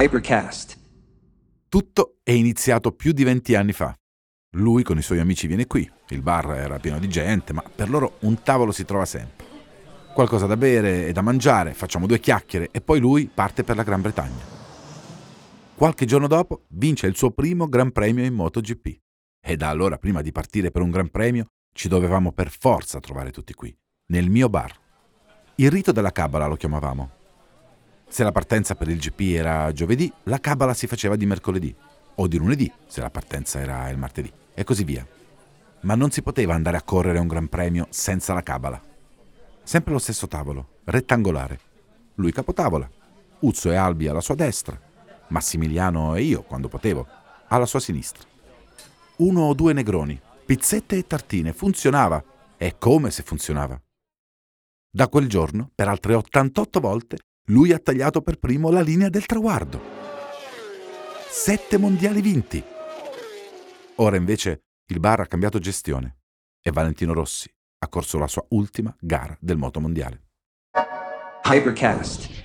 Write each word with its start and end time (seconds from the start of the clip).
Hypercast. 0.00 0.78
Tutto 1.68 2.18
è 2.22 2.30
iniziato 2.30 2.92
più 2.92 3.10
di 3.10 3.24
20 3.24 3.56
anni 3.56 3.72
fa. 3.72 3.92
Lui 4.50 4.84
con 4.84 4.96
i 4.96 5.02
suoi 5.02 5.18
amici 5.18 5.48
viene 5.48 5.66
qui, 5.66 5.90
il 6.10 6.22
bar 6.22 6.52
era 6.52 6.78
pieno 6.78 7.00
di 7.00 7.08
gente, 7.08 7.52
ma 7.52 7.64
per 7.74 7.90
loro 7.90 8.18
un 8.20 8.40
tavolo 8.44 8.70
si 8.70 8.84
trova 8.84 9.04
sempre. 9.04 9.44
Qualcosa 10.14 10.46
da 10.46 10.56
bere 10.56 11.08
e 11.08 11.12
da 11.12 11.20
mangiare, 11.20 11.74
facciamo 11.74 12.06
due 12.06 12.20
chiacchiere 12.20 12.68
e 12.70 12.80
poi 12.80 13.00
lui 13.00 13.26
parte 13.26 13.64
per 13.64 13.74
la 13.74 13.82
Gran 13.82 14.00
Bretagna. 14.00 14.44
Qualche 15.74 16.06
giorno 16.06 16.28
dopo 16.28 16.66
vince 16.68 17.08
il 17.08 17.16
suo 17.16 17.32
primo 17.32 17.68
Gran 17.68 17.90
Premio 17.90 18.24
in 18.24 18.34
MotoGP. 18.34 19.00
E 19.44 19.56
da 19.56 19.68
allora, 19.68 19.98
prima 19.98 20.22
di 20.22 20.30
partire 20.30 20.70
per 20.70 20.82
un 20.82 20.90
Gran 20.90 21.10
Premio, 21.10 21.46
ci 21.74 21.88
dovevamo 21.88 22.30
per 22.30 22.50
forza 22.56 23.00
trovare 23.00 23.32
tutti 23.32 23.52
qui, 23.52 23.76
nel 24.12 24.30
mio 24.30 24.48
bar. 24.48 24.72
Il 25.56 25.72
rito 25.72 25.90
della 25.90 26.12
cabala 26.12 26.46
lo 26.46 26.54
chiamavamo. 26.54 27.16
Se 28.08 28.22
la 28.24 28.32
partenza 28.32 28.74
per 28.74 28.88
il 28.88 28.98
GP 28.98 29.20
era 29.36 29.70
giovedì, 29.72 30.12
la 30.24 30.40
cabala 30.40 30.74
si 30.74 30.86
faceva 30.86 31.14
di 31.14 31.26
mercoledì, 31.26 31.74
o 32.16 32.26
di 32.26 32.38
lunedì, 32.38 32.70
se 32.86 33.00
la 33.00 33.10
partenza 33.10 33.60
era 33.60 33.88
il 33.90 33.98
martedì, 33.98 34.32
e 34.54 34.64
così 34.64 34.82
via. 34.84 35.06
Ma 35.82 35.94
non 35.94 36.10
si 36.10 36.22
poteva 36.22 36.54
andare 36.54 36.76
a 36.76 36.82
correre 36.82 37.18
un 37.18 37.28
Gran 37.28 37.48
Premio 37.48 37.86
senza 37.90 38.32
la 38.32 38.42
cabala. 38.42 38.82
Sempre 39.62 39.92
lo 39.92 39.98
stesso 39.98 40.26
tavolo, 40.26 40.78
rettangolare. 40.84 41.60
Lui 42.14 42.32
capotavola, 42.32 42.90
Uzzo 43.40 43.70
e 43.70 43.76
Albi 43.76 44.08
alla 44.08 44.20
sua 44.20 44.34
destra, 44.34 44.80
Massimiliano 45.28 46.14
e 46.14 46.22
io, 46.22 46.42
quando 46.42 46.68
potevo, 46.68 47.06
alla 47.48 47.66
sua 47.66 47.80
sinistra. 47.80 48.26
Uno 49.16 49.42
o 49.42 49.54
due 49.54 49.72
negroni, 49.72 50.18
pizzette 50.44 50.96
e 50.96 51.06
tartine, 51.06 51.52
funzionava. 51.52 52.22
E 52.56 52.76
come 52.78 53.10
se 53.10 53.22
funzionava. 53.22 53.80
Da 54.90 55.08
quel 55.08 55.28
giorno, 55.28 55.70
per 55.74 55.86
altre 55.86 56.14
88 56.14 56.80
volte, 56.80 57.18
lui 57.48 57.72
ha 57.72 57.78
tagliato 57.78 58.22
per 58.22 58.38
primo 58.38 58.70
la 58.70 58.80
linea 58.80 59.08
del 59.08 59.26
traguardo. 59.26 59.80
Sette 61.30 61.78
mondiali 61.78 62.20
vinti. 62.20 62.62
Ora 63.96 64.16
invece 64.16 64.62
il 64.86 65.00
bar 65.00 65.20
ha 65.20 65.26
cambiato 65.26 65.58
gestione 65.58 66.18
e 66.62 66.70
Valentino 66.70 67.12
Rossi 67.12 67.50
ha 67.80 67.88
corso 67.88 68.18
la 68.18 68.26
sua 68.26 68.44
ultima 68.50 68.94
gara 68.98 69.36
del 69.40 69.56
moto 69.56 69.80
mondiale. 69.80 70.24
Hypercast. 71.44 72.37